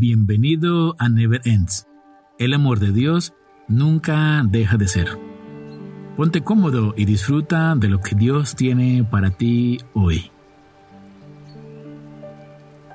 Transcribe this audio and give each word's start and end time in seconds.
Bienvenido 0.00 0.96
a 0.98 1.10
Never 1.10 1.42
Ends. 1.44 1.86
El 2.38 2.54
amor 2.54 2.78
de 2.78 2.90
Dios 2.90 3.34
nunca 3.68 4.42
deja 4.46 4.78
de 4.78 4.88
ser. 4.88 5.18
Ponte 6.16 6.40
cómodo 6.40 6.94
y 6.96 7.04
disfruta 7.04 7.74
de 7.76 7.90
lo 7.90 8.00
que 8.00 8.16
Dios 8.16 8.56
tiene 8.56 9.04
para 9.04 9.30
ti 9.30 9.76
hoy. 9.92 10.30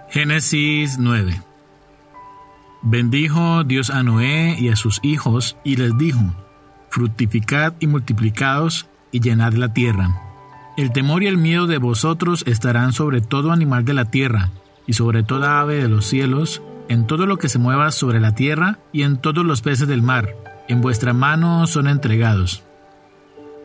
Génesis 0.09 0.97
9 0.97 1.43
Bendijo 2.81 3.63
Dios 3.63 3.91
a 3.91 4.01
Noé 4.01 4.55
y 4.59 4.69
a 4.69 4.75
sus 4.75 4.99
hijos 5.03 5.57
y 5.63 5.75
les 5.75 5.95
dijo, 5.99 6.33
Fructificad 6.89 7.75
y 7.79 7.85
multiplicaos 7.85 8.87
y 9.11 9.19
llenad 9.19 9.53
la 9.53 9.71
tierra. 9.73 10.09
El 10.75 10.91
temor 10.91 11.21
y 11.21 11.27
el 11.27 11.37
miedo 11.37 11.67
de 11.67 11.77
vosotros 11.77 12.43
estarán 12.47 12.93
sobre 12.93 13.21
todo 13.21 13.51
animal 13.51 13.85
de 13.85 13.93
la 13.93 14.05
tierra, 14.05 14.49
y 14.87 14.93
sobre 14.93 15.23
toda 15.23 15.61
ave 15.61 15.81
de 15.81 15.89
los 15.89 16.05
cielos, 16.05 16.61
en 16.87 17.07
todo 17.07 17.25
lo 17.25 17.37
que 17.37 17.49
se 17.49 17.59
mueva 17.59 17.91
sobre 17.91 18.19
la 18.19 18.35
tierra, 18.35 18.79
y 18.91 19.03
en 19.03 19.17
todos 19.17 19.45
los 19.45 19.61
peces 19.61 19.87
del 19.87 20.01
mar. 20.01 20.35
En 20.67 20.81
vuestra 20.81 21.13
mano 21.13 21.67
son 21.67 21.87
entregados. 21.87 22.63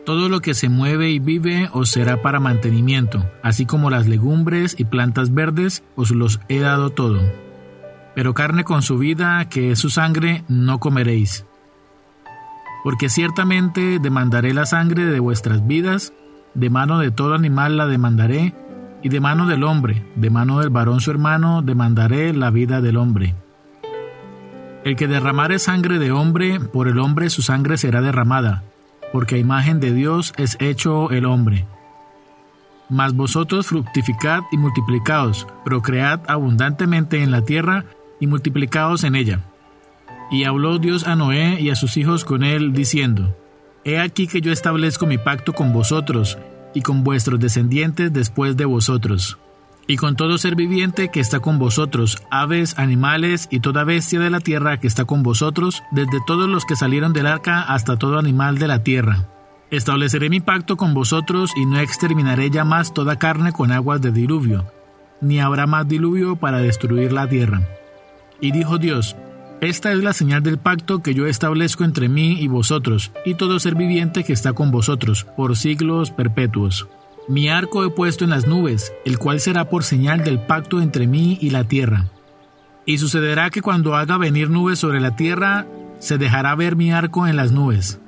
Todo 0.05 0.29
lo 0.29 0.39
que 0.39 0.55
se 0.55 0.67
mueve 0.67 1.11
y 1.11 1.19
vive 1.19 1.69
os 1.73 1.89
será 1.89 2.21
para 2.21 2.39
mantenimiento, 2.39 3.23
así 3.43 3.65
como 3.65 3.91
las 3.91 4.07
legumbres 4.07 4.75
y 4.77 4.85
plantas 4.85 5.33
verdes 5.33 5.83
os 5.95 6.09
los 6.11 6.39
he 6.49 6.59
dado 6.59 6.89
todo. 6.89 7.21
Pero 8.15 8.33
carne 8.33 8.63
con 8.63 8.81
su 8.81 8.97
vida, 8.97 9.47
que 9.47 9.71
es 9.71 9.79
su 9.79 9.89
sangre, 9.89 10.43
no 10.47 10.79
comeréis. 10.79 11.45
Porque 12.83 13.09
ciertamente 13.09 13.99
demandaré 13.99 14.55
la 14.55 14.65
sangre 14.65 15.05
de 15.05 15.19
vuestras 15.19 15.67
vidas, 15.67 16.13
de 16.55 16.69
mano 16.71 16.97
de 16.97 17.11
todo 17.11 17.35
animal 17.35 17.77
la 17.77 17.85
demandaré, 17.85 18.55
y 19.03 19.09
de 19.09 19.19
mano 19.19 19.47
del 19.47 19.63
hombre, 19.63 20.03
de 20.15 20.29
mano 20.29 20.59
del 20.59 20.69
varón 20.69 21.01
su 21.01 21.11
hermano, 21.11 21.61
demandaré 21.61 22.33
la 22.33 22.51
vida 22.51 22.81
del 22.81 22.97
hombre. 22.97 23.35
El 24.83 24.95
que 24.95 25.07
derramare 25.07 25.59
sangre 25.59 25.99
de 25.99 26.11
hombre, 26.11 26.59
por 26.59 26.87
el 26.87 26.99
hombre 26.99 27.29
su 27.29 27.41
sangre 27.41 27.77
será 27.77 28.01
derramada, 28.01 28.63
porque 29.11 29.35
a 29.35 29.39
imagen 29.39 29.79
de 29.79 29.93
Dios 29.93 30.33
es 30.37 30.57
hecho 30.59 31.11
el 31.11 31.25
hombre. 31.25 31.65
Mas 32.89 33.13
vosotros 33.13 33.67
fructificad 33.67 34.41
y 34.51 34.57
multiplicaos, 34.57 35.47
procread 35.63 36.21
abundantemente 36.27 37.23
en 37.23 37.31
la 37.31 37.41
tierra 37.43 37.85
y 38.19 38.27
multiplicaos 38.27 39.03
en 39.03 39.15
ella. 39.15 39.41
Y 40.29 40.45
habló 40.45 40.77
Dios 40.77 41.07
a 41.07 41.15
Noé 41.15 41.59
y 41.59 41.69
a 41.69 41.75
sus 41.75 41.97
hijos 41.97 42.25
con 42.25 42.43
él, 42.43 42.73
diciendo, 42.73 43.35
He 43.83 43.99
aquí 43.99 44.27
que 44.27 44.41
yo 44.41 44.51
establezco 44.51 45.05
mi 45.05 45.17
pacto 45.17 45.53
con 45.53 45.73
vosotros 45.73 46.37
y 46.73 46.81
con 46.81 47.03
vuestros 47.03 47.39
descendientes 47.39 48.11
después 48.13 48.57
de 48.57 48.65
vosotros, 48.65 49.37
y 49.87 49.97
con 49.97 50.15
todo 50.15 50.37
ser 50.37 50.55
viviente 50.55 51.09
que 51.09 51.19
está 51.19 51.39
con 51.39 51.59
vosotros, 51.59 52.23
aves, 52.29 52.77
animales 52.77 53.47
y 53.51 53.59
toda 53.59 53.83
bestia 53.83 54.19
de 54.19 54.29
la 54.29 54.39
tierra 54.39 54.79
que 54.79 54.87
está 54.87 55.05
con 55.05 55.23
vosotros, 55.23 55.83
desde 55.91 56.19
todos 56.25 56.47
los 56.47 56.65
que 56.65 56.75
salieron 56.75 57.13
del 57.13 57.27
arca 57.27 57.61
hasta 57.61 57.97
todo 57.97 58.17
animal 58.17 58.57
de 58.57 58.67
la 58.67 58.83
tierra. 58.83 59.27
Estableceré 59.69 60.29
mi 60.29 60.39
pacto 60.39 60.77
con 60.77 60.93
vosotros 60.93 61.51
y 61.55 61.65
no 61.65 61.79
exterminaré 61.79 62.49
ya 62.49 62.63
más 62.63 62.93
toda 62.93 63.19
carne 63.19 63.53
con 63.53 63.71
aguas 63.71 64.01
de 64.01 64.11
diluvio, 64.11 64.65
ni 65.21 65.39
habrá 65.39 65.67
más 65.67 65.87
diluvio 65.87 66.35
para 66.35 66.59
destruir 66.59 67.11
la 67.11 67.27
tierra. 67.27 67.61
Y 68.39 68.51
dijo 68.51 68.77
Dios, 68.77 69.15
esta 69.61 69.91
es 69.91 70.03
la 70.03 70.13
señal 70.13 70.41
del 70.41 70.57
pacto 70.57 71.03
que 71.03 71.13
yo 71.13 71.27
establezco 71.27 71.83
entre 71.83 72.09
mí 72.09 72.41
y 72.41 72.47
vosotros, 72.47 73.11
y 73.25 73.35
todo 73.35 73.59
ser 73.59 73.75
viviente 73.75 74.23
que 74.23 74.33
está 74.33 74.53
con 74.53 74.71
vosotros, 74.71 75.27
por 75.37 75.55
siglos 75.55 76.09
perpetuos. 76.09 76.87
Mi 77.27 77.47
arco 77.47 77.85
he 77.85 77.91
puesto 77.91 78.23
en 78.23 78.31
las 78.31 78.47
nubes, 78.47 78.91
el 79.05 79.19
cual 79.19 79.39
será 79.39 79.69
por 79.69 79.83
señal 79.83 80.23
del 80.23 80.39
pacto 80.39 80.81
entre 80.81 81.05
mí 81.05 81.37
y 81.39 81.51
la 81.51 81.63
tierra. 81.63 82.07
Y 82.87 82.97
sucederá 82.97 83.51
que 83.51 83.61
cuando 83.61 83.95
haga 83.95 84.17
venir 84.17 84.49
nubes 84.49 84.79
sobre 84.79 84.99
la 84.99 85.15
tierra, 85.15 85.67
se 85.99 86.17
dejará 86.17 86.55
ver 86.55 86.75
mi 86.75 86.91
arco 86.91 87.27
en 87.27 87.35
las 87.35 87.51
nubes. 87.51 87.99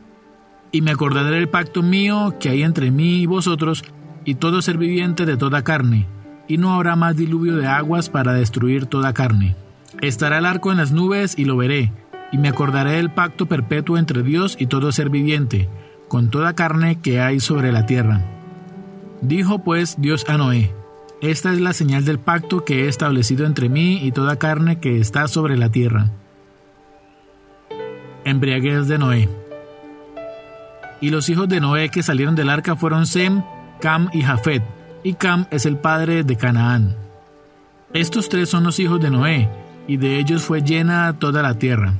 Y 0.71 0.81
me 0.81 0.89
acordaré 0.89 1.35
del 1.35 1.49
pacto 1.49 1.83
mío 1.83 2.35
que 2.39 2.49
hay 2.49 2.63
entre 2.63 2.89
mí 2.89 3.21
y 3.21 3.25
vosotros, 3.27 3.83
y 4.25 4.35
todo 4.35 4.63
ser 4.63 4.79
viviente 4.79 5.27
de 5.27 5.37
toda 5.37 5.63
carne, 5.63 6.07
y 6.47 6.57
no 6.57 6.73
habrá 6.73 6.95
más 6.95 7.15
diluvio 7.15 7.57
de 7.57 7.67
aguas 7.67 8.09
para 8.09 8.33
destruir 8.33 8.87
toda 8.87 9.13
carne. 9.13 9.55
Estará 10.01 10.39
el 10.39 10.45
arco 10.45 10.71
en 10.71 10.77
las 10.77 10.91
nubes 10.91 11.35
y 11.37 11.45
lo 11.45 11.57
veré, 11.57 11.91
y 12.31 12.37
me 12.37 12.49
acordaré 12.49 12.93
del 12.93 13.11
pacto 13.11 13.45
perpetuo 13.45 13.97
entre 13.97 14.23
Dios 14.23 14.55
y 14.59 14.67
todo 14.67 14.91
ser 14.91 15.09
viviente, 15.09 15.69
con 16.07 16.29
toda 16.29 16.53
carne 16.53 16.99
que 16.99 17.21
hay 17.21 17.39
sobre 17.39 17.71
la 17.71 17.85
tierra. 17.85 18.21
Dijo 19.21 19.59
pues 19.59 19.95
Dios 19.99 20.25
a 20.27 20.37
Noé, 20.37 20.73
Esta 21.21 21.53
es 21.53 21.61
la 21.61 21.73
señal 21.73 22.03
del 22.03 22.19
pacto 22.19 22.65
que 22.65 22.83
he 22.83 22.87
establecido 22.89 23.45
entre 23.45 23.69
mí 23.69 23.99
y 24.03 24.11
toda 24.11 24.37
carne 24.37 24.79
que 24.79 24.99
está 24.99 25.27
sobre 25.27 25.55
la 25.55 25.69
tierra. 25.69 26.11
Embriaguez 28.25 28.87
de 28.87 28.97
Noé. 28.97 29.29
Y 31.01 31.09
los 31.09 31.29
hijos 31.29 31.47
de 31.47 31.59
Noé 31.59 31.89
que 31.89 32.03
salieron 32.03 32.35
del 32.35 32.49
arca 32.49 32.75
fueron 32.75 33.05
Sem, 33.05 33.43
Cam 33.79 34.09
y 34.13 34.21
Jafet, 34.21 34.63
y 35.03 35.13
Cam 35.13 35.45
es 35.51 35.65
el 35.65 35.77
padre 35.77 36.23
de 36.23 36.35
Canaán. 36.35 36.95
Estos 37.93 38.27
tres 38.27 38.49
son 38.49 38.63
los 38.63 38.79
hijos 38.79 38.99
de 38.99 39.09
Noé, 39.09 39.49
y 39.87 39.97
de 39.97 40.19
ellos 40.19 40.43
fue 40.43 40.61
llena 40.61 41.13
toda 41.19 41.41
la 41.41 41.57
tierra. 41.57 41.93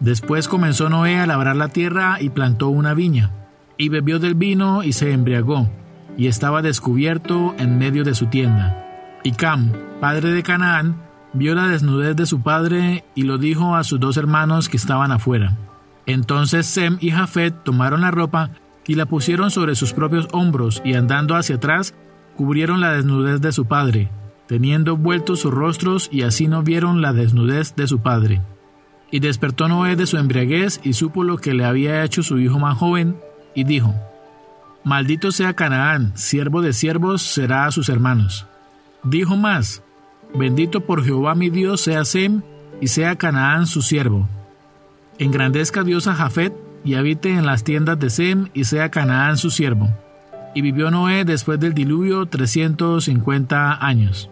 Después 0.00 0.48
comenzó 0.48 0.88
Noé 0.88 1.18
a 1.18 1.26
labrar 1.26 1.56
la 1.56 1.68
tierra 1.68 2.18
y 2.20 2.30
plantó 2.30 2.68
una 2.68 2.94
viña, 2.94 3.30
y 3.76 3.88
bebió 3.88 4.18
del 4.18 4.34
vino 4.34 4.82
y 4.82 4.92
se 4.92 5.12
embriagó, 5.12 5.68
y 6.16 6.26
estaba 6.26 6.62
descubierto 6.62 7.54
en 7.58 7.78
medio 7.78 8.04
de 8.04 8.14
su 8.14 8.26
tienda. 8.26 8.86
Y 9.22 9.32
Cam, 9.32 9.72
padre 10.00 10.30
de 10.30 10.42
Canaán, 10.42 10.96
vio 11.32 11.54
la 11.54 11.66
desnudez 11.66 12.16
de 12.16 12.26
su 12.26 12.42
padre 12.42 13.04
y 13.14 13.22
lo 13.22 13.38
dijo 13.38 13.76
a 13.76 13.84
sus 13.84 14.00
dos 14.00 14.16
hermanos 14.16 14.68
que 14.68 14.76
estaban 14.76 15.12
afuera. 15.12 15.56
Entonces 16.06 16.66
Sem 16.66 16.96
y 17.00 17.10
Jafet 17.10 17.62
tomaron 17.62 18.00
la 18.00 18.10
ropa 18.10 18.50
y 18.86 18.94
la 18.94 19.06
pusieron 19.06 19.50
sobre 19.50 19.76
sus 19.76 19.92
propios 19.92 20.26
hombros 20.32 20.82
y 20.84 20.94
andando 20.94 21.36
hacia 21.36 21.56
atrás 21.56 21.94
cubrieron 22.36 22.80
la 22.80 22.92
desnudez 22.92 23.40
de 23.40 23.52
su 23.52 23.66
padre 23.66 24.10
teniendo 24.50 24.96
vueltos 24.96 25.38
sus 25.38 25.54
rostros, 25.54 26.08
y 26.10 26.22
así 26.22 26.48
no 26.48 26.64
vieron 26.64 27.00
la 27.00 27.12
desnudez 27.12 27.76
de 27.76 27.86
su 27.86 28.00
padre. 28.00 28.42
Y 29.12 29.20
despertó 29.20 29.68
Noé 29.68 29.94
de 29.94 30.08
su 30.08 30.16
embriaguez 30.16 30.80
y 30.82 30.94
supo 30.94 31.22
lo 31.22 31.38
que 31.38 31.54
le 31.54 31.64
había 31.64 32.02
hecho 32.02 32.24
su 32.24 32.36
hijo 32.40 32.58
más 32.58 32.76
joven, 32.76 33.16
y 33.54 33.62
dijo, 33.62 33.94
Maldito 34.82 35.30
sea 35.30 35.54
Canaán, 35.54 36.10
siervo 36.16 36.62
de 36.62 36.72
siervos 36.72 37.22
será 37.22 37.66
a 37.66 37.70
sus 37.70 37.88
hermanos. 37.88 38.48
Dijo 39.04 39.36
más, 39.36 39.84
Bendito 40.34 40.80
por 40.80 41.04
Jehová 41.04 41.36
mi 41.36 41.48
Dios 41.48 41.82
sea 41.82 42.04
Sem, 42.04 42.42
y 42.80 42.88
sea 42.88 43.14
Canaán 43.14 43.68
su 43.68 43.82
siervo. 43.82 44.28
Engrandezca 45.18 45.84
Dios 45.84 46.08
a 46.08 46.16
Jafet, 46.16 46.52
y 46.82 46.94
habite 46.94 47.30
en 47.30 47.46
las 47.46 47.62
tiendas 47.62 48.00
de 48.00 48.10
Sem, 48.10 48.48
y 48.52 48.64
sea 48.64 48.90
Canaán 48.90 49.36
su 49.36 49.52
siervo. 49.52 49.90
Y 50.56 50.62
vivió 50.62 50.90
Noé 50.90 51.24
después 51.24 51.60
del 51.60 51.72
diluvio 51.72 52.26
trescientos 52.26 53.04
cincuenta 53.04 53.86
años. 53.86 54.28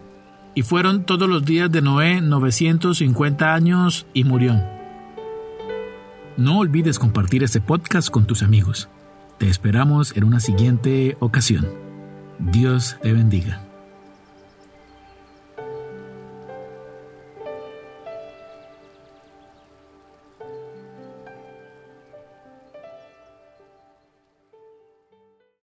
Y 0.55 0.63
fueron 0.63 1.05
todos 1.05 1.29
los 1.29 1.45
días 1.45 1.71
de 1.71 1.81
Noé 1.81 2.21
950 2.21 3.53
años 3.53 4.07
y 4.13 4.23
murió. 4.23 4.61
No 6.37 6.59
olvides 6.59 6.99
compartir 6.99 7.43
este 7.43 7.61
podcast 7.61 8.09
con 8.09 8.25
tus 8.25 8.43
amigos. 8.43 8.89
Te 9.37 9.47
esperamos 9.47 10.15
en 10.15 10.23
una 10.23 10.39
siguiente 10.39 11.17
ocasión. 11.19 11.67
Dios 12.39 12.97
te 13.01 13.13
bendiga. 13.13 13.68